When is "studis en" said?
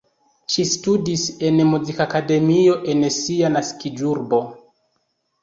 0.69-1.61